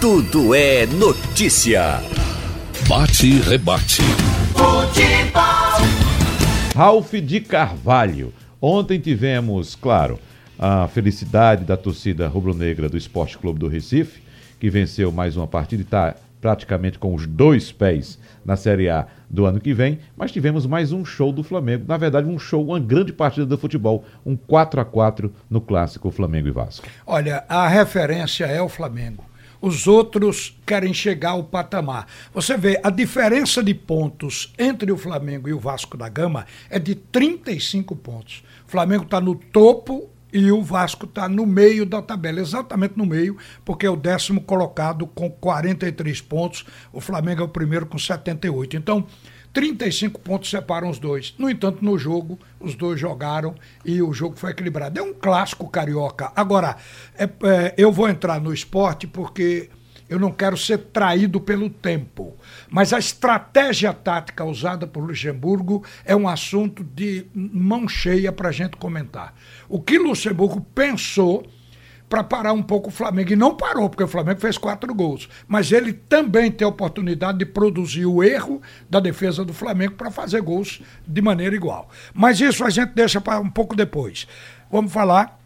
Tudo 0.00 0.54
é 0.54 0.84
notícia. 0.86 2.00
Bate 2.86 3.26
e 3.26 3.40
rebate. 3.40 4.02
Futebol. 4.52 5.42
Ralph 6.74 7.14
de 7.14 7.40
Carvalho. 7.40 8.30
Ontem 8.60 9.00
tivemos, 9.00 9.74
claro, 9.74 10.18
a 10.58 10.86
felicidade 10.86 11.64
da 11.64 11.78
torcida 11.78 12.28
rubro-negra 12.28 12.90
do 12.90 12.96
Esporte 12.98 13.38
Clube 13.38 13.58
do 13.58 13.68
Recife, 13.68 14.22
que 14.60 14.68
venceu 14.68 15.10
mais 15.10 15.34
uma 15.34 15.46
partida 15.46 15.80
e 15.80 15.84
está 15.84 16.14
praticamente 16.42 16.98
com 16.98 17.14
os 17.14 17.26
dois 17.26 17.72
pés 17.72 18.18
na 18.44 18.54
Série 18.54 18.90
A 18.90 19.06
do 19.30 19.46
ano 19.46 19.58
que 19.58 19.72
vem, 19.72 19.98
mas 20.14 20.30
tivemos 20.30 20.66
mais 20.66 20.92
um 20.92 21.06
show 21.06 21.32
do 21.32 21.42
Flamengo. 21.42 21.86
Na 21.88 21.96
verdade, 21.96 22.28
um 22.28 22.38
show, 22.38 22.62
uma 22.62 22.78
grande 22.78 23.14
partida 23.14 23.46
do 23.46 23.56
futebol, 23.56 24.04
um 24.26 24.36
4 24.36 24.78
a 24.78 24.84
4 24.84 25.32
no 25.48 25.60
clássico 25.60 26.10
Flamengo 26.10 26.48
e 26.48 26.50
Vasco. 26.52 26.86
Olha, 27.06 27.44
a 27.48 27.66
referência 27.66 28.44
é 28.44 28.60
o 28.60 28.68
Flamengo. 28.68 29.24
Os 29.66 29.88
outros 29.88 30.56
querem 30.64 30.94
chegar 30.94 31.30
ao 31.30 31.42
patamar. 31.42 32.06
Você 32.32 32.56
vê, 32.56 32.80
a 32.84 32.88
diferença 32.88 33.64
de 33.64 33.74
pontos 33.74 34.54
entre 34.56 34.92
o 34.92 34.96
Flamengo 34.96 35.48
e 35.48 35.52
o 35.52 35.58
Vasco 35.58 35.96
da 35.96 36.08
Gama 36.08 36.46
é 36.70 36.78
de 36.78 36.94
35 36.94 37.96
pontos. 37.96 38.44
O 38.64 38.70
Flamengo 38.70 39.02
está 39.02 39.20
no 39.20 39.34
topo 39.34 40.08
e 40.32 40.52
o 40.52 40.62
Vasco 40.62 41.04
está 41.06 41.28
no 41.28 41.44
meio 41.44 41.84
da 41.84 42.00
tabela, 42.00 42.38
exatamente 42.38 42.96
no 42.96 43.04
meio, 43.04 43.36
porque 43.64 43.86
é 43.86 43.90
o 43.90 43.96
décimo 43.96 44.40
colocado 44.40 45.04
com 45.04 45.28
43 45.28 46.20
pontos, 46.20 46.64
o 46.92 47.00
Flamengo 47.00 47.42
é 47.42 47.44
o 47.44 47.48
primeiro 47.48 47.86
com 47.86 47.98
78. 47.98 48.76
Então, 48.76 49.04
35 49.56 50.20
pontos 50.20 50.50
separam 50.50 50.90
os 50.90 50.98
dois. 50.98 51.34
No 51.38 51.48
entanto, 51.48 51.82
no 51.82 51.96
jogo, 51.96 52.38
os 52.60 52.74
dois 52.74 53.00
jogaram 53.00 53.54
e 53.86 54.02
o 54.02 54.12
jogo 54.12 54.36
foi 54.36 54.50
equilibrado. 54.50 55.00
É 55.00 55.02
um 55.02 55.14
clássico 55.14 55.66
carioca. 55.66 56.30
Agora, 56.36 56.76
é, 57.16 57.24
é, 57.24 57.74
eu 57.78 57.90
vou 57.90 58.06
entrar 58.06 58.38
no 58.38 58.52
esporte 58.52 59.06
porque 59.06 59.70
eu 60.10 60.20
não 60.20 60.30
quero 60.30 60.58
ser 60.58 60.76
traído 60.76 61.40
pelo 61.40 61.70
tempo. 61.70 62.36
Mas 62.68 62.92
a 62.92 62.98
estratégia 62.98 63.94
tática 63.94 64.44
usada 64.44 64.86
por 64.86 65.02
Luxemburgo 65.02 65.82
é 66.04 66.14
um 66.14 66.28
assunto 66.28 66.84
de 66.84 67.24
mão 67.34 67.88
cheia 67.88 68.30
para 68.30 68.50
a 68.50 68.52
gente 68.52 68.76
comentar. 68.76 69.34
O 69.70 69.80
que 69.80 69.98
Luxemburgo 69.98 70.60
pensou 70.74 71.46
para 72.08 72.22
parar 72.22 72.52
um 72.52 72.62
pouco 72.62 72.88
o 72.88 72.92
Flamengo. 72.92 73.32
E 73.32 73.36
não 73.36 73.54
parou, 73.54 73.88
porque 73.88 74.04
o 74.04 74.08
Flamengo 74.08 74.40
fez 74.40 74.56
quatro 74.56 74.94
gols. 74.94 75.28
Mas 75.46 75.72
ele 75.72 75.92
também 75.92 76.50
tem 76.50 76.64
a 76.64 76.68
oportunidade 76.68 77.38
de 77.38 77.46
produzir 77.46 78.06
o 78.06 78.22
erro 78.22 78.62
da 78.88 79.00
defesa 79.00 79.44
do 79.44 79.52
Flamengo 79.52 79.94
para 79.94 80.10
fazer 80.10 80.40
gols 80.40 80.80
de 81.06 81.22
maneira 81.22 81.54
igual. 81.54 81.88
Mas 82.14 82.40
isso 82.40 82.64
a 82.64 82.70
gente 82.70 82.90
deixa 82.90 83.20
para 83.20 83.40
um 83.40 83.50
pouco 83.50 83.74
depois. 83.74 84.26
Vamos 84.70 84.92
falar 84.92 85.40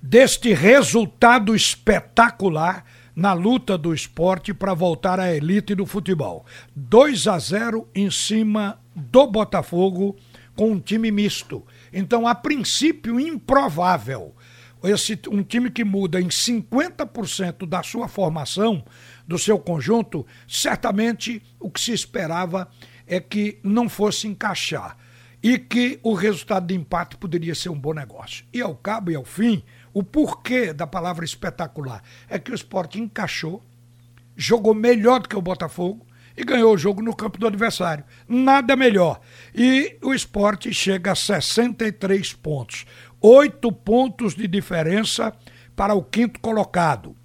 deste 0.00 0.52
resultado 0.52 1.54
espetacular 1.54 2.84
na 3.14 3.32
luta 3.32 3.76
do 3.76 3.92
esporte 3.92 4.54
para 4.54 4.74
voltar 4.74 5.18
à 5.18 5.34
elite 5.34 5.74
do 5.74 5.84
futebol. 5.84 6.46
2 6.76 7.26
a 7.26 7.38
0 7.38 7.88
em 7.92 8.10
cima 8.10 8.78
do 8.94 9.26
Botafogo 9.26 10.16
com 10.54 10.72
um 10.72 10.80
time 10.80 11.10
misto. 11.10 11.64
Então, 11.92 12.26
a 12.26 12.34
princípio, 12.34 13.18
improvável. 13.18 14.34
Esse, 14.82 15.18
um 15.30 15.42
time 15.42 15.70
que 15.70 15.84
muda 15.84 16.20
em 16.20 16.28
50% 16.28 17.66
da 17.66 17.82
sua 17.82 18.08
formação, 18.08 18.84
do 19.26 19.38
seu 19.38 19.58
conjunto, 19.58 20.26
certamente 20.46 21.42
o 21.58 21.70
que 21.70 21.80
se 21.80 21.92
esperava 21.92 22.68
é 23.06 23.20
que 23.20 23.58
não 23.62 23.88
fosse 23.88 24.28
encaixar 24.28 24.96
e 25.42 25.58
que 25.58 25.98
o 26.02 26.14
resultado 26.14 26.66
de 26.66 26.74
empate 26.74 27.16
poderia 27.16 27.54
ser 27.54 27.68
um 27.68 27.78
bom 27.78 27.94
negócio. 27.94 28.44
E 28.52 28.60
ao 28.60 28.74
cabo 28.74 29.10
e 29.10 29.14
ao 29.14 29.24
fim, 29.24 29.62
o 29.92 30.02
porquê 30.02 30.72
da 30.72 30.86
palavra 30.86 31.24
espetacular 31.24 32.02
é 32.28 32.38
que 32.38 32.50
o 32.50 32.54
esporte 32.54 33.00
encaixou, 33.00 33.62
jogou 34.36 34.74
melhor 34.74 35.20
do 35.20 35.28
que 35.28 35.36
o 35.36 35.42
Botafogo 35.42 36.06
e 36.36 36.44
ganhou 36.44 36.72
o 36.72 36.78
jogo 36.78 37.02
no 37.02 37.14
campo 37.14 37.36
do 37.36 37.48
adversário. 37.48 38.04
Nada 38.28 38.76
melhor. 38.76 39.20
E 39.52 39.96
o 40.00 40.14
esporte 40.14 40.72
chega 40.72 41.10
a 41.10 41.16
63 41.16 42.32
pontos. 42.34 42.86
Oito 43.20 43.72
pontos 43.72 44.34
de 44.34 44.46
diferença 44.46 45.32
para 45.74 45.94
o 45.94 46.02
quinto 46.02 46.40
colocado 46.40 47.16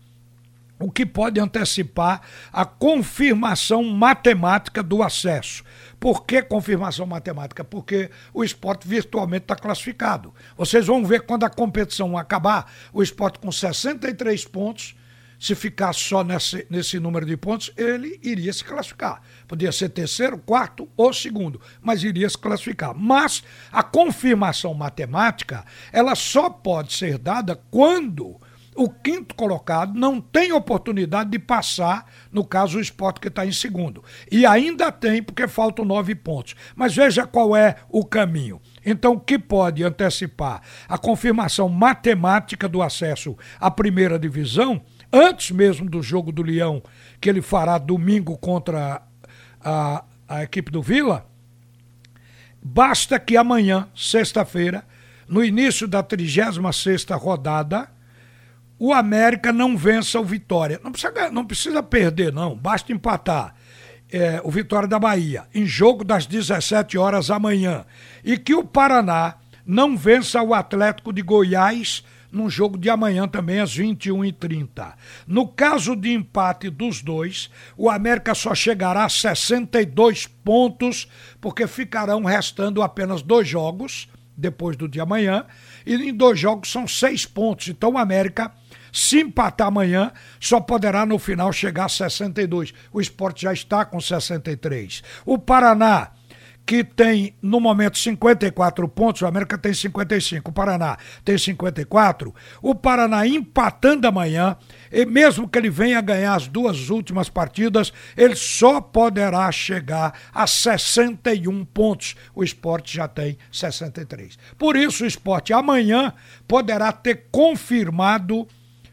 o 0.83 0.91
que 0.91 1.05
pode 1.05 1.39
antecipar 1.39 2.21
a 2.51 2.65
confirmação 2.65 3.83
matemática 3.83 4.83
do 4.83 5.01
acesso. 5.01 5.63
Por 5.99 6.25
que 6.25 6.41
confirmação 6.41 7.05
matemática? 7.05 7.63
Porque 7.63 8.09
o 8.33 8.43
esporte 8.43 8.87
virtualmente 8.87 9.45
está 9.45 9.55
classificado. 9.55 10.33
Vocês 10.57 10.85
vão 10.85 11.05
ver 11.05 11.21
quando 11.21 11.45
a 11.45 11.49
competição 11.49 12.17
acabar, 12.17 12.69
o 12.91 13.01
esporte 13.01 13.39
com 13.39 13.51
63 13.51 14.45
pontos. 14.45 14.95
Se 15.43 15.55
ficar 15.55 15.91
só 15.91 16.23
nesse, 16.23 16.65
nesse 16.69 16.97
número 17.01 17.25
de 17.25 17.35
pontos, 17.35 17.69
ele 17.75 18.17
iria 18.23 18.53
se 18.53 18.63
classificar. 18.63 19.21
Podia 19.45 19.73
ser 19.73 19.89
terceiro, 19.89 20.37
quarto 20.37 20.87
ou 20.95 21.11
segundo, 21.11 21.59
mas 21.81 22.01
iria 22.01 22.29
se 22.29 22.37
classificar. 22.37 22.95
Mas 22.95 23.43
a 23.69 23.83
confirmação 23.83 24.73
matemática, 24.73 25.65
ela 25.91 26.15
só 26.15 26.49
pode 26.49 26.93
ser 26.93 27.17
dada 27.17 27.61
quando 27.69 28.39
o 28.73 28.89
quinto 28.89 29.35
colocado 29.35 29.93
não 29.93 30.21
tem 30.21 30.53
oportunidade 30.53 31.29
de 31.29 31.39
passar, 31.39 32.09
no 32.31 32.45
caso, 32.45 32.77
o 32.77 32.81
esporte 32.81 33.19
que 33.19 33.27
está 33.27 33.45
em 33.45 33.51
segundo. 33.51 34.03
E 34.31 34.45
ainda 34.45 34.93
tem, 34.93 35.21
porque 35.21 35.47
faltam 35.47 35.85
nove 35.85 36.15
pontos. 36.15 36.55
Mas 36.73 36.95
veja 36.95 37.27
qual 37.27 37.55
é 37.55 37.75
o 37.89 38.05
caminho. 38.05 38.61
Então, 38.85 39.13
o 39.13 39.19
que 39.19 39.37
pode 39.37 39.83
antecipar 39.83 40.61
a 40.87 40.97
confirmação 40.97 41.69
matemática 41.69 42.67
do 42.67 42.81
acesso 42.81 43.37
à 43.59 43.69
primeira 43.69 44.17
divisão, 44.17 44.81
antes 45.13 45.51
mesmo 45.51 45.87
do 45.87 46.01
jogo 46.01 46.31
do 46.31 46.41
Leão, 46.41 46.81
que 47.21 47.29
ele 47.29 47.41
fará 47.41 47.77
domingo 47.77 48.35
contra 48.37 49.03
a, 49.63 50.03
a 50.27 50.43
equipe 50.43 50.71
do 50.71 50.81
Vila, 50.81 51.29
basta 52.61 53.19
que 53.19 53.37
amanhã, 53.37 53.87
sexta-feira, 53.95 54.83
no 55.27 55.43
início 55.43 55.87
da 55.87 56.01
36 56.01 56.75
sexta 56.75 57.15
rodada, 57.15 57.87
o 58.79 58.91
América 58.91 59.53
não 59.53 59.77
vença 59.77 60.19
o 60.19 60.25
Vitória. 60.25 60.79
Não 60.83 60.91
precisa, 60.91 61.31
não 61.31 61.45
precisa 61.45 61.83
perder, 61.83 62.33
não, 62.33 62.55
basta 62.55 62.91
empatar. 62.91 63.55
É, 64.11 64.41
o 64.43 64.51
Vitória 64.51 64.87
da 64.87 64.99
Bahia, 64.99 65.45
em 65.53 65.65
jogo 65.65 66.03
das 66.03 66.25
17 66.25 66.97
horas 66.97 67.31
amanhã. 67.31 67.85
E 68.23 68.37
que 68.37 68.53
o 68.53 68.63
Paraná 68.63 69.35
não 69.65 69.95
vença 69.95 70.41
o 70.41 70.53
Atlético 70.53 71.13
de 71.13 71.21
Goiás 71.21 72.03
num 72.33 72.49
jogo 72.49 72.77
de 72.77 72.89
amanhã 72.89 73.27
também 73.27 73.59
às 73.59 73.77
21h30. 73.77 74.93
No 75.27 75.47
caso 75.47 75.95
de 75.95 76.11
empate 76.11 76.69
dos 76.69 77.01
dois, 77.01 77.49
o 77.77 77.89
América 77.89 78.33
só 78.33 78.55
chegará 78.55 79.05
a 79.05 79.09
62 79.09 80.25
pontos, 80.25 81.07
porque 81.39 81.67
ficarão 81.67 82.23
restando 82.23 82.81
apenas 82.81 83.21
dois 83.21 83.47
jogos 83.47 84.09
depois 84.35 84.75
do 84.75 84.87
de 84.87 84.99
amanhã, 84.99 85.45
e 85.85 85.93
em 85.93 86.11
dois 86.11 86.39
jogos 86.39 86.71
são 86.71 86.87
seis 86.87 87.23
pontos. 87.23 87.67
Então 87.67 87.91
o 87.91 87.97
América 87.99 88.51
se 88.91 89.19
empatar 89.19 89.67
amanhã, 89.67 90.11
só 90.39 90.59
poderá 90.59 91.05
no 91.05 91.17
final 91.17 91.51
chegar 91.51 91.85
a 91.85 91.89
62. 91.89 92.73
O 92.91 93.01
esporte 93.01 93.43
já 93.43 93.53
está 93.53 93.83
com 93.85 93.99
63. 93.99 95.03
O 95.25 95.37
Paraná 95.37 96.11
que 96.65 96.83
tem 96.83 97.35
no 97.41 97.59
momento 97.59 97.97
54 97.97 98.87
pontos, 98.87 99.21
o 99.21 99.25
América 99.25 99.57
tem 99.57 99.73
55, 99.73 100.49
o 100.49 100.53
Paraná 100.53 100.97
tem 101.23 101.37
54. 101.37 102.33
O 102.61 102.73
Paraná 102.73 103.27
empatando 103.27 104.07
amanhã, 104.07 104.55
e 104.91 105.05
mesmo 105.05 105.47
que 105.47 105.57
ele 105.57 105.69
venha 105.69 105.99
ganhar 105.99 106.35
as 106.35 106.47
duas 106.47 106.89
últimas 106.89 107.27
partidas, 107.27 107.91
ele 108.15 108.35
só 108.35 108.79
poderá 108.79 109.51
chegar 109.51 110.13
a 110.33 110.47
61 110.47 111.65
pontos. 111.65 112.15
O 112.33 112.43
esporte 112.43 112.95
já 112.95 113.07
tem 113.07 113.37
63. 113.51 114.37
Por 114.57 114.75
isso, 114.75 115.03
o 115.03 115.07
esporte 115.07 115.51
amanhã 115.51 116.13
poderá 116.47 116.91
ter 116.91 117.27
confirmado 117.29 118.47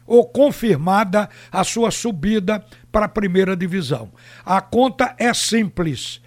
ou 0.05 0.25
confirmada 0.27 1.29
a 1.49 1.63
sua 1.63 1.89
subida 1.89 2.65
para 2.91 3.05
a 3.05 3.09
primeira 3.09 3.55
divisão. 3.55 4.11
A 4.45 4.59
conta 4.59 5.15
é 5.17 5.33
simples. 5.33 6.21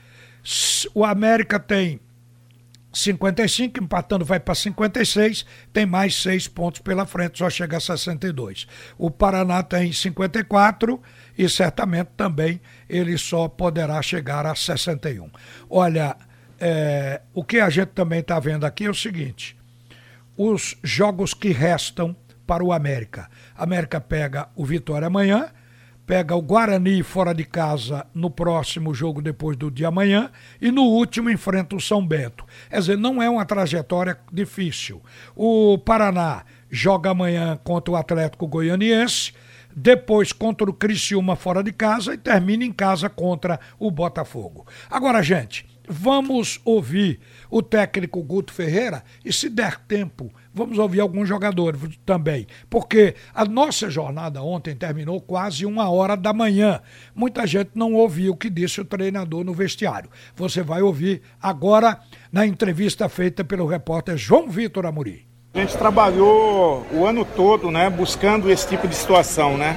O 0.95 1.05
América 1.05 1.59
tem 1.59 2.01
55, 2.93 3.83
empatando 3.83 4.25
vai 4.25 4.39
para 4.39 4.55
56, 4.55 5.45
tem 5.73 5.85
mais 5.85 6.15
seis 6.15 6.47
pontos 6.47 6.81
pela 6.81 7.05
frente, 7.07 7.39
só 7.39 7.51
chega 7.51 7.77
a 7.77 7.81
62. 7.81 8.67
O 8.97 9.11
Paraná 9.11 9.63
tem 9.63 9.93
54 9.93 11.01
e 11.37 11.49
certamente 11.49 12.11
também 12.17 12.61
ele 12.89 13.19
só 13.19 13.49
poderá 13.49 14.01
chegar 14.01 14.47
a 14.47 14.55
61. 14.55 15.31
Olha, 15.69 16.17
é, 16.61 17.21
o 17.33 17.45
que 17.45 17.59
a 17.59 17.69
gente 17.69 17.89
também 17.89 18.21
está 18.21 18.39
vendo 18.39 18.65
aqui 18.65 18.85
é 18.85 18.91
o 18.91 18.95
seguinte: 18.95 19.57
os 20.37 20.77
jogos 20.83 21.35
que 21.35 21.49
restam 21.49 22.17
para 22.47 22.63
o 22.63 22.73
América. 22.73 23.29
América 23.57 24.01
pega 24.01 24.49
o 24.55 24.65
Vitória 24.65 25.07
amanhã, 25.07 25.49
pega 26.07 26.37
o 26.37 26.43
Guarani 26.43 27.03
fora 27.03 27.35
de 27.35 27.45
casa 27.45 28.07
no 28.15 28.31
próximo 28.31 28.95
jogo 28.95 29.23
depois 29.23 29.57
do 29.57 29.71
de 29.71 29.85
amanhã 29.85 30.31
e 30.61 30.71
no 30.71 30.83
último 30.83 31.31
enfrenta 31.31 31.75
o 31.75 31.81
São 31.81 32.07
Bento. 32.07 32.45
Quer 32.69 32.79
dizer, 32.79 32.99
não 32.99 33.23
é 33.23 33.29
uma 33.29 33.45
trajetória 33.45 34.19
difícil. 34.33 35.03
O 35.35 35.79
Paraná 35.79 36.45
joga 36.71 37.11
amanhã 37.11 37.59
contra 37.63 37.93
o 37.93 37.97
Atlético 37.97 38.47
Goianiense, 38.47 39.33
depois 39.75 40.33
contra 40.33 40.69
o 40.69 40.75
Criciúma 40.75 41.37
fora 41.37 41.63
de 41.63 41.73
casa 41.73 42.15
e 42.15 42.19
termina 42.19 42.65
em 42.65 42.73
casa 42.73 43.09
contra 43.09 43.59
o 43.79 43.91
Botafogo. 43.91 44.67
Agora, 44.91 45.23
gente, 45.23 45.67
vamos 45.89 46.61
ouvir 46.65 47.21
o 47.51 47.63
técnico 47.63 48.23
Guto 48.23 48.53
Ferreira 48.53 49.03
e, 49.25 49.33
se 49.33 49.49
der 49.49 49.79
tempo, 49.81 50.33
vamos 50.53 50.79
ouvir 50.79 51.01
alguns 51.01 51.29
jogadores 51.29 51.81
também, 52.05 52.47
porque 52.71 53.15
a 53.35 53.45
nossa 53.45 53.91
jornada 53.91 54.43
ontem 54.43 54.75
terminou 54.75 55.21
quase 55.21 55.67
uma 55.67 55.89
hora 55.91 56.17
da 56.17 56.33
manhã. 56.33 56.81
Muita 57.15 57.47
gente 57.47 57.71
não 57.75 57.95
ouviu 57.95 58.33
o 58.33 58.37
que 58.37 58.51
disse 58.51 58.81
o 58.81 58.85
treinador 58.85 59.45
no 59.45 59.53
vestiário. 59.53 60.11
Você 60.35 60.63
vai 60.63 60.83
ouvir 60.83 61.23
agora 61.41 62.01
na 62.33 62.47
entrevista 62.47 63.09
feita 63.09 63.45
pelo 63.45 63.67
repórter 63.67 64.17
João 64.17 64.49
Vitor 64.49 64.87
Amorim. 64.87 65.23
A 65.55 65.61
gente 65.61 65.77
trabalhou 65.77 66.85
o 66.93 67.07
ano 67.07 67.25
todo, 67.25 67.71
né, 67.71 67.89
buscando 67.89 68.51
esse 68.51 68.67
tipo 68.69 68.89
de 68.89 68.95
situação, 68.97 69.57
né? 69.57 69.77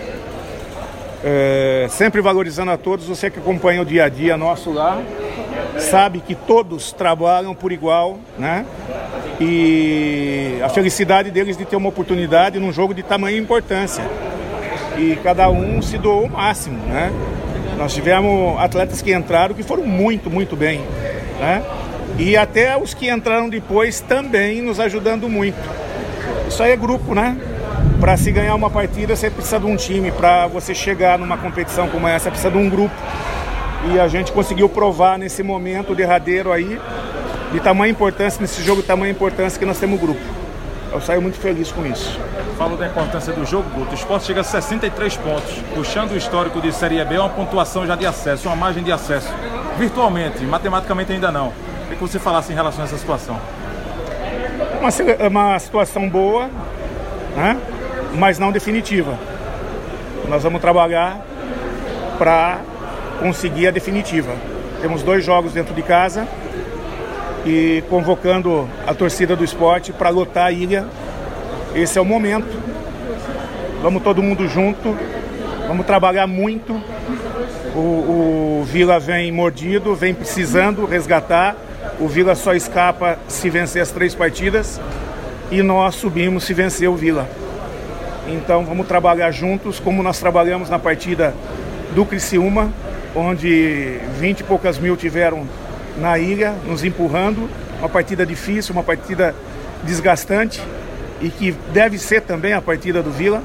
É, 1.24 1.88
sempre 1.90 2.22
valorizando 2.22 2.72
a 2.72 2.78
todos. 2.78 3.06
Você 3.06 3.30
que 3.30 3.38
acompanha 3.40 3.82
o 3.82 3.86
dia 3.86 4.06
a 4.06 4.10
dia 4.10 4.38
nosso 4.38 4.72
lá, 4.72 5.04
sabe 5.80 6.20
que 6.20 6.36
todos 6.36 6.92
trabalham 6.92 7.54
por 7.54 7.72
igual, 7.72 8.20
né? 8.38 8.66
E 9.40 10.60
a 10.64 10.70
felicidade 10.70 11.30
deles 11.30 11.58
de 11.58 11.66
ter 11.66 11.76
uma 11.76 11.90
oportunidade 11.90 12.60
num 12.60 12.72
jogo 12.72 12.94
de 12.94 13.04
tamanha 13.04 13.38
importância. 13.38 14.04
E 14.98 15.16
cada 15.24 15.50
um 15.50 15.82
se 15.82 15.98
doou 15.98 16.26
o 16.26 16.30
máximo, 16.30 16.78
né? 16.88 17.12
Nós 17.78 17.94
tivemos 17.94 18.60
atletas 18.60 19.02
que 19.02 19.14
entraram 19.14 19.54
que 19.54 19.62
foram 19.62 19.86
muito, 19.86 20.30
muito 20.30 20.56
bem, 20.56 20.82
né? 21.40 21.64
E 22.18 22.36
até 22.36 22.76
os 22.76 22.94
que 22.96 23.10
entraram 23.10 23.48
depois 23.48 24.00
também 24.00 24.62
nos 24.62 24.80
ajudando 24.80 25.30
muito. 25.30 25.58
Isso 26.48 26.64
aí 26.64 26.72
é 26.72 26.76
grupo, 26.78 27.14
né? 27.14 27.38
para 28.00 28.16
se 28.16 28.32
ganhar 28.32 28.56
uma 28.56 28.70
partida 28.70 29.16
você 29.16 29.30
precisa 29.30 29.60
de 29.60 29.66
um 29.66 29.76
time, 29.76 30.12
para 30.12 30.48
você 30.48 30.74
chegar 30.74 31.18
numa 31.18 31.38
competição 31.38 31.88
como 31.88 32.08
essa 32.08 32.30
precisa 32.30 32.52
de 32.52 32.58
um 32.58 32.70
grupo. 32.70 32.96
E 33.94 34.00
a 34.00 34.08
gente 34.08 34.32
conseguiu 34.32 34.68
provar 34.68 35.18
nesse 35.18 35.42
momento 35.42 35.96
derradeiro 35.96 36.52
aí, 36.52 36.80
de 37.54 37.60
tamanha 37.60 37.92
importância, 37.92 38.42
nesse 38.42 38.62
jogo 38.62 38.82
de 38.82 38.88
tamanha 38.88 39.12
importância 39.12 39.58
que 39.58 39.66
nós 39.66 39.80
temos 39.80 40.00
grupo. 40.00 40.20
Eu 40.92 41.00
saio 41.00 41.22
muito 41.22 41.38
feliz 41.38 41.72
com 41.72 41.86
isso. 41.86 42.20
Falo 42.58 42.76
da 42.76 42.88
importância 42.88 43.32
do 43.32 43.46
jogo, 43.46 43.70
Guto. 43.70 43.92
O 43.92 43.94
esporte 43.94 44.26
chega 44.26 44.42
a 44.42 44.44
63 44.44 45.18
pontos, 45.18 45.64
puxando 45.74 46.12
o 46.12 46.18
histórico 46.18 46.60
de 46.60 46.72
Série 46.74 47.04
B, 47.06 47.18
uma 47.18 47.30
pontuação 47.30 47.86
já 47.86 47.96
de 47.96 48.06
acesso, 48.06 48.48
uma 48.48 48.56
margem 48.56 48.84
de 48.84 48.92
acesso. 48.92 49.32
Virtualmente, 49.78 50.44
matematicamente 50.44 51.14
ainda 51.14 51.32
não. 51.32 51.54
O 51.92 51.96
que 51.96 51.96
você 51.96 52.20
falasse 52.20 52.52
em 52.52 52.56
relação 52.56 52.82
a 52.82 52.86
essa 52.86 52.98
situação? 52.98 53.40
Uma, 54.80 55.28
uma 55.28 55.60
situação 55.60 56.10
boa, 56.10 56.50
né? 57.36 57.58
mas 58.16 58.40
não 58.40 58.52
definitiva. 58.52 59.18
Nós 60.28 60.44
vamos 60.44 60.60
trabalhar 60.60 61.22
para 62.18 62.60
conseguir 63.20 63.68
a 63.68 63.72
definitiva. 63.72 64.34
Temos 64.82 65.04
dois 65.04 65.24
jogos 65.24 65.54
dentro 65.54 65.74
de 65.74 65.82
casa 65.82 66.28
e 67.46 67.84
convocando 67.90 68.68
a 68.86 68.94
torcida 68.94 69.36
do 69.36 69.44
esporte 69.44 69.92
para 69.92 70.10
lotar 70.10 70.48
a 70.48 70.52
ilha. 70.52 70.86
Esse 71.74 71.98
é 71.98 72.02
o 72.02 72.06
momento. 72.06 72.48
Vamos 73.82 74.02
todo 74.02 74.24
mundo 74.24 74.48
junto, 74.48 74.98
vamos 75.68 75.86
trabalhar 75.86 76.28
muito. 76.28 76.74
O, 77.76 77.80
o 78.62 78.64
Vila 78.66 79.00
vem 79.00 79.32
mordido, 79.32 79.96
vem 79.96 80.14
precisando 80.14 80.86
resgatar. 80.86 81.56
O 82.00 82.08
Vila 82.08 82.36
só 82.36 82.54
escapa 82.54 83.18
se 83.28 83.50
vencer 83.50 83.82
as 83.82 83.92
três 83.92 84.16
partidas 84.16 84.82
e 85.52 85.62
nós 85.62 85.96
subimos 85.96 86.44
se 86.44 86.54
vencer 86.54 86.90
o 86.90 86.96
Vila. 86.96 87.30
Então 88.28 88.66
vamos 88.66 88.88
trabalhar 88.88 89.32
juntos, 89.32 89.80
como 89.80 90.04
nós 90.04 90.20
trabalhamos 90.20 90.70
na 90.70 90.78
partida 90.78 91.34
do 91.96 92.06
Criciúma, 92.06 92.72
onde 93.18 94.00
20 94.20 94.42
e 94.42 94.44
poucas 94.44 94.78
mil 94.78 94.96
tiveram 94.96 95.48
na 95.98 96.20
ilha, 96.20 96.52
nos 96.66 96.84
empurrando. 96.84 97.50
Uma 97.80 97.90
partida 97.90 98.26
difícil, 98.26 98.74
uma 98.74 98.84
partida 98.84 99.36
desgastante 99.84 100.62
e 101.22 101.30
que 101.30 101.52
deve 101.74 101.98
ser 101.98 102.22
também 102.22 102.54
a 102.54 102.62
partida 102.62 103.02
do 103.02 103.12
Vila. 103.12 103.42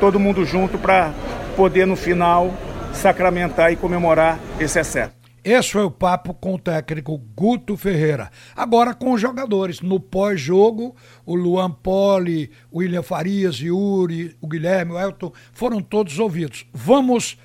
Todo 0.00 0.18
mundo 0.18 0.44
junto 0.44 0.76
para 0.76 1.12
poder 1.56 1.86
no 1.86 1.96
final 1.96 2.52
sacramentar 2.92 3.72
e 3.72 3.76
comemorar 3.76 4.38
esse 4.58 4.78
acerto. 4.78 5.20
Esse 5.42 5.72
foi 5.72 5.84
o 5.84 5.90
papo 5.90 6.34
com 6.34 6.54
o 6.54 6.58
técnico 6.58 7.16
Guto 7.34 7.76
Ferreira. 7.76 8.30
Agora 8.54 8.92
com 8.92 9.12
os 9.12 9.20
jogadores. 9.20 9.80
No 9.80 9.98
pós-jogo, 9.98 10.94
o 11.24 11.34
Luan 11.34 11.70
Poli, 11.70 12.50
o 12.70 12.78
William 12.78 13.02
Farias, 13.02 13.56
Yuri, 13.56 14.36
o 14.40 14.46
Guilherme, 14.46 14.92
o 14.92 15.00
Elton 15.00 15.32
foram 15.52 15.80
todos 15.80 16.18
ouvidos. 16.18 16.66
Vamos 16.74 17.38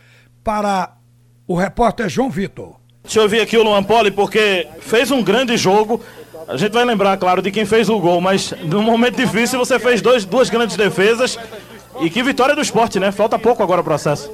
para 0.44 0.98
o 1.48 1.56
repórter 1.56 2.10
João 2.10 2.30
Vitor. 2.30 2.76
Deixa 3.04 3.20
eu 3.20 3.24
ouvir 3.24 3.40
aqui 3.40 3.56
o 3.58 3.64
Luan 3.64 3.84
Poli, 3.84 4.10
porque 4.10 4.68
fez 4.80 5.12
um 5.12 5.24
grande 5.24 5.56
jogo. 5.58 6.02
A 6.48 6.58
gente 6.58 6.72
vai 6.72 6.84
lembrar, 6.84 7.18
claro, 7.18 7.42
de 7.42 7.52
quem 7.52 7.66
fez 7.66 7.90
o 7.90 8.00
gol, 8.00 8.20
mas 8.20 8.54
num 8.64 8.82
momento 8.82 9.16
difícil 9.16 9.60
você 9.60 9.78
fez 9.78 10.02
dois, 10.02 10.26
duas 10.26 10.50
grandes 10.50 10.76
defesas. 10.76 11.38
E 12.02 12.10
que 12.10 12.22
vitória 12.24 12.56
do 12.56 12.62
esporte, 12.62 13.00
né? 13.00 13.12
Falta 13.12 13.38
pouco 13.40 13.64
agora 13.64 13.82
o 13.82 13.84
processo. 13.84 14.32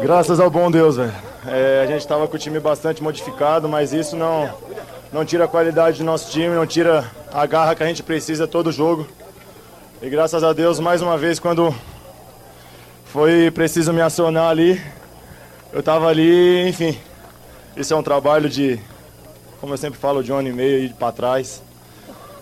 Graças 0.00 0.38
ao 0.38 0.48
bom 0.50 0.70
Deus, 0.70 0.96
velho. 0.96 1.12
É, 1.46 1.82
a 1.82 1.86
gente 1.86 2.00
estava 2.00 2.28
com 2.28 2.36
o 2.36 2.38
time 2.38 2.60
bastante 2.60 3.02
modificado, 3.02 3.68
mas 3.68 3.92
isso 3.92 4.14
não, 4.14 4.50
não 5.12 5.24
tira 5.24 5.44
a 5.44 5.48
qualidade 5.48 5.98
do 5.98 6.04
nosso 6.04 6.30
time, 6.30 6.54
não 6.54 6.66
tira 6.66 7.04
a 7.32 7.46
garra 7.46 7.74
que 7.74 7.82
a 7.82 7.86
gente 7.86 8.02
precisa 8.02 8.46
todo 8.46 8.70
jogo. 8.70 9.08
E 10.00 10.08
graças 10.08 10.44
a 10.44 10.52
Deus, 10.52 10.78
mais 10.78 11.02
uma 11.02 11.16
vez, 11.18 11.40
quando 11.40 11.74
foi 13.06 13.50
preciso 13.50 13.92
me 13.92 14.00
acionar 14.00 14.50
ali, 14.50 14.80
eu 15.72 15.80
estava 15.80 16.08
ali, 16.08 16.68
enfim. 16.68 16.98
Isso 17.76 17.92
é 17.92 17.96
um 17.96 18.02
trabalho 18.02 18.48
de, 18.48 18.80
como 19.60 19.74
eu 19.74 19.78
sempre 19.78 19.98
falo, 19.98 20.22
de 20.22 20.32
um 20.32 20.36
ano 20.36 20.48
e 20.48 20.52
meio 20.52 20.92
para 20.94 21.12
trás, 21.12 21.62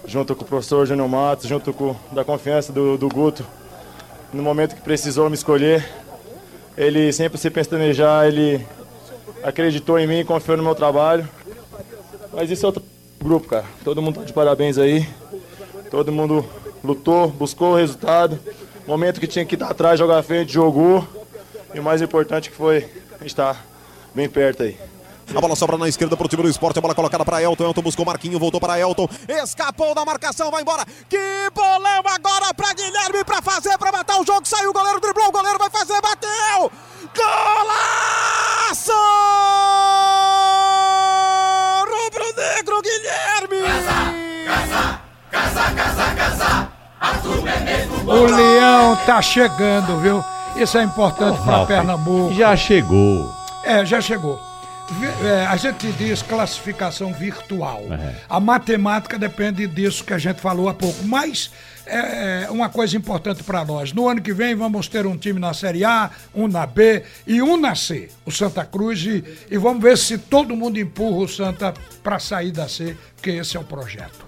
junto 0.07 0.35
com 0.35 0.45
o 0.45 0.47
professor 0.47 0.87
Júnior 0.87 1.09
Matos, 1.09 1.49
junto 1.49 1.73
com 1.73 1.97
da 2.13 2.25
confiança 2.25 2.73
do, 2.73 2.97
do 2.97 3.09
Guto. 3.09 3.45
No 4.33 4.43
momento 4.43 4.75
que 4.75 4.81
precisou 4.81 5.29
me 5.29 5.35
escolher, 5.35 5.89
ele 6.77 7.13
sempre 7.13 7.39
se 7.39 7.51
pestanejar, 7.51 8.27
ele 8.27 8.65
acreditou 9.43 9.99
em 9.99 10.07
mim, 10.07 10.25
confiou 10.25 10.57
no 10.57 10.63
meu 10.63 10.75
trabalho. 10.75 11.29
Mas 12.33 12.51
isso 12.51 12.65
é 12.65 12.69
outro 12.69 12.83
grupo, 13.23 13.49
cara. 13.49 13.65
Todo 13.83 14.01
mundo 14.03 14.21
tá 14.21 14.25
de 14.25 14.33
parabéns 14.33 14.79
aí. 14.79 15.07
Todo 15.91 16.13
mundo 16.13 16.45
lutou, 16.83 17.29
buscou 17.29 17.73
o 17.73 17.77
resultado. 17.77 18.39
Momento 18.87 19.21
que 19.21 19.27
tinha 19.27 19.45
que 19.45 19.55
estar 19.55 19.71
atrás, 19.71 19.99
jogar 19.99 20.23
frente, 20.23 20.53
jogou. 20.53 21.07
E 21.75 21.81
o 21.81 21.83
mais 21.83 22.01
importante 22.01 22.51
que 22.51 22.57
foi 22.57 22.89
estar 23.27 23.65
bem 24.15 24.29
perto 24.29 24.63
aí. 24.63 24.79
A 25.35 25.41
bola 25.41 25.57
sobra 25.57 25.77
na 25.77 25.89
esquerda 25.89 26.17
para 26.17 26.25
o 26.25 26.29
time 26.29 26.45
do 26.45 26.49
esporte. 26.49 26.79
A 26.79 26.83
bola 26.83 26.95
colocada 26.95 27.25
para 27.25 27.43
Elton. 27.43 27.65
Elton 27.65 27.83
buscou 27.83 28.07
Marquinho, 28.07 28.39
voltou 28.39 28.61
para 28.61 28.79
Elton. 28.79 29.09
Escapou 29.29 29.93
da 29.95 30.05
marcação, 30.05 30.51
vai 30.51 30.63
embora. 30.63 30.85
Que 31.09 31.51
bolão 31.53 32.03
agora 32.05 32.55
para 32.55 32.73
Guilherme 32.75 33.25
para 33.25 33.43
fazer, 33.43 33.77
para 33.77 33.91
matar 33.91 34.21
o 34.21 34.25
jogo. 34.25 34.47
Saiu 34.47 34.71
o 34.71 34.73
goleiro, 34.73 35.01
driblou. 35.01 35.29
O 35.29 35.33
goleiro 35.33 35.59
vai 35.59 35.71
fazer, 35.71 36.01
bateu. 36.01 36.71
Golaço! 37.17 38.93
Rubro-negro 41.91 42.83
Guilherme! 42.83 43.63
Casa, 44.47 45.01
casa, 45.31 45.75
casa, 45.75 46.15
casa, 46.15 46.15
casa. 46.15 46.73
É 47.47 47.61
mesmo 47.61 48.11
o 48.11 48.27
Leão 48.27 48.97
tá 49.05 49.21
chegando, 49.21 49.99
viu? 50.01 50.25
Isso 50.57 50.79
é 50.79 50.83
importante 50.83 51.39
para 51.43 51.67
Pernambuco. 51.67 52.35
Já 52.35 52.57
chegou. 52.57 53.31
É, 53.63 53.85
já 53.85 54.01
chegou. 54.01 54.41
É, 55.25 55.45
a 55.47 55.57
gente 55.57 55.91
diz 55.93 56.23
classificação 56.23 57.13
virtual. 57.13 57.83
É. 57.91 58.15
A 58.29 58.39
matemática 58.39 59.19
depende 59.19 59.67
disso 59.67 60.05
que 60.05 60.15
a 60.15 60.19
gente 60.19 60.41
falou 60.41 60.69
há 60.69 60.75
pouco. 60.75 61.05
Mas 61.05 61.51
é, 61.85 62.45
é 62.45 62.51
uma 62.51 62.69
coisa 62.69 62.97
importante 62.97 63.43
para 63.43 63.65
nós. 63.65 63.93
No 63.93 64.09
ano 64.09 64.23
que 64.23 64.33
vem 64.33 64.55
vamos 64.55 64.89
ter 64.89 65.07
um 65.07 65.17
time 65.17 65.39
na 65.39 65.53
Série 65.53 65.85
A, 65.85 66.11
um 66.35 66.49
na 66.49 66.67
B 66.67 67.03
e 67.27 67.43
um 67.43 67.57
na 67.57 67.75
C, 67.75 68.09
o 68.25 68.31
Santa 68.31 68.65
Cruz. 68.65 69.01
E, 69.05 69.25
e 69.51 69.59
vamos 69.59 69.83
ver 69.83 69.99
se 69.99 70.17
todo 70.17 70.57
mundo 70.57 70.79
empurra 70.79 71.19
o 71.19 71.29
Santa 71.29 71.75
para 72.03 72.19
sair 72.19 72.53
da 72.53 72.69
C, 72.69 72.97
porque 73.15 73.31
esse 73.31 73.57
é 73.57 73.61
o 73.61 73.65
projeto. 73.65 74.26